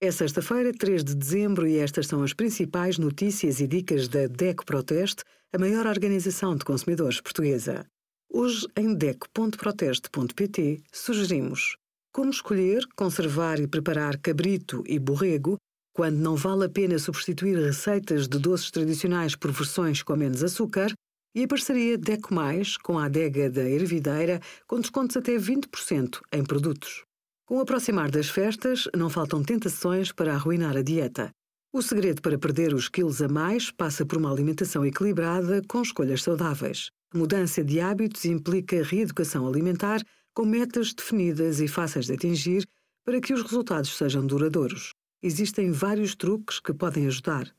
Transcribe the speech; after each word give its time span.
É 0.00 0.12
sexta-feira, 0.12 0.72
3 0.72 1.02
de 1.02 1.12
dezembro, 1.12 1.66
e 1.66 1.78
estas 1.78 2.06
são 2.06 2.22
as 2.22 2.32
principais 2.32 2.98
notícias 2.98 3.58
e 3.58 3.66
dicas 3.66 4.06
da 4.06 4.28
DECO 4.28 4.64
Proteste, 4.64 5.24
a 5.52 5.58
maior 5.58 5.88
organização 5.88 6.54
de 6.54 6.64
consumidores 6.64 7.20
portuguesa. 7.20 7.84
Hoje, 8.32 8.64
em 8.76 8.94
DECO.proteste.pt, 8.94 10.84
sugerimos 10.92 11.76
como 12.12 12.30
escolher, 12.30 12.86
conservar 12.94 13.58
e 13.58 13.66
preparar 13.66 14.18
cabrito 14.18 14.84
e 14.86 15.00
borrego 15.00 15.56
quando 15.92 16.18
não 16.18 16.36
vale 16.36 16.66
a 16.66 16.70
pena 16.70 16.96
substituir 17.00 17.56
receitas 17.58 18.28
de 18.28 18.38
doces 18.38 18.70
tradicionais 18.70 19.34
por 19.34 19.50
versões 19.50 20.00
com 20.04 20.14
menos 20.14 20.44
açúcar 20.44 20.92
e 21.34 21.42
a 21.42 21.48
parceria 21.48 21.98
DECO 21.98 22.32
Mais 22.32 22.76
com 22.76 23.00
a 23.00 23.06
adega 23.06 23.50
da 23.50 23.68
Ervideira 23.68 24.40
com 24.64 24.80
descontos 24.80 25.16
até 25.16 25.36
20% 25.36 26.20
em 26.32 26.44
produtos. 26.44 27.07
Com 27.48 27.56
o 27.56 27.60
aproximar 27.60 28.10
das 28.10 28.28
festas, 28.28 28.84
não 28.94 29.08
faltam 29.08 29.42
tentações 29.42 30.12
para 30.12 30.34
arruinar 30.34 30.76
a 30.76 30.82
dieta. 30.82 31.30
O 31.72 31.80
segredo 31.80 32.20
para 32.20 32.38
perder 32.38 32.74
os 32.74 32.90
quilos 32.90 33.22
a 33.22 33.28
mais 33.28 33.70
passa 33.70 34.04
por 34.04 34.18
uma 34.18 34.30
alimentação 34.30 34.84
equilibrada 34.84 35.62
com 35.66 35.80
escolhas 35.80 36.22
saudáveis. 36.22 36.90
A 37.10 37.16
mudança 37.16 37.64
de 37.64 37.80
hábitos 37.80 38.26
implica 38.26 38.84
reeducação 38.84 39.48
alimentar 39.48 40.02
com 40.34 40.44
metas 40.44 40.92
definidas 40.92 41.58
e 41.58 41.66
fáceis 41.66 42.04
de 42.04 42.12
atingir 42.12 42.68
para 43.02 43.18
que 43.18 43.32
os 43.32 43.42
resultados 43.42 43.96
sejam 43.96 44.26
duradouros. 44.26 44.92
Existem 45.22 45.72
vários 45.72 46.14
truques 46.14 46.60
que 46.60 46.74
podem 46.74 47.06
ajudar. 47.06 47.50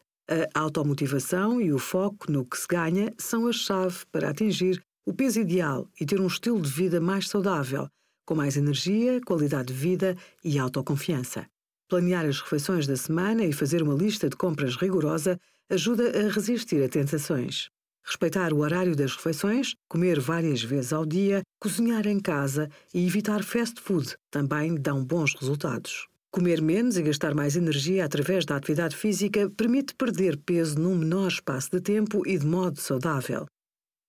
A 0.53 0.59
automotivação 0.59 1.59
e 1.59 1.73
o 1.73 1.80
foco 1.80 2.31
no 2.31 2.45
que 2.45 2.59
se 2.59 2.67
ganha 2.67 3.11
são 3.17 3.47
a 3.47 3.52
chave 3.52 4.05
para 4.11 4.30
atingir 4.30 4.83
o 5.03 5.16
peso 5.16 5.39
ideal 5.39 5.89
e 5.99 6.05
ter 6.05 6.21
um 6.21 6.27
estilo 6.27 6.61
de 6.61 6.69
vida 6.69 7.02
mais 7.02 7.27
saudável, 7.27 7.89
com 8.29 8.35
mais 8.35 8.55
energia, 8.55 9.19
qualidade 9.25 9.69
de 9.69 9.73
vida 9.73 10.15
e 10.43 10.59
autoconfiança. 10.59 11.47
Planear 11.89 12.27
as 12.27 12.39
refeições 12.39 12.85
da 12.85 12.95
semana 12.95 13.43
e 13.43 13.52
fazer 13.52 13.81
uma 13.81 13.95
lista 13.95 14.29
de 14.29 14.35
compras 14.35 14.75
rigorosa 14.75 15.39
ajuda 15.67 16.11
a 16.16 16.31
resistir 16.31 16.83
a 16.83 16.88
tentações. 16.88 17.69
Respeitar 18.05 18.53
o 18.53 18.59
horário 18.59 18.95
das 18.95 19.16
refeições, 19.16 19.73
comer 19.89 20.19
várias 20.19 20.61
vezes 20.61 20.94
ao 20.94 21.08
dia, 21.08 21.41
cozinhar 21.59 22.05
em 22.05 22.19
casa 22.19 22.69
e 22.94 23.03
evitar 23.08 23.44
fast 23.44 23.81
food 23.81 24.16
também 24.30 24.75
dão 24.75 25.03
bons 25.03 25.33
resultados. 25.33 26.08
Comer 26.30 26.61
menos 26.61 26.97
e 26.97 27.02
gastar 27.02 27.33
mais 27.33 27.55
energia 27.55 28.05
através 28.05 28.45
da 28.45 28.58
atividade 28.58 28.95
física 28.95 29.49
permite 29.58 29.95
perder 29.95 30.38
peso 30.38 30.77
num 30.77 30.95
menor 30.95 31.30
espaço 31.30 31.71
de 31.71 31.81
tempo 31.81 32.21
e 32.27 32.38
de 32.38 32.45
modo 32.45 32.80
saudável. 32.80 33.47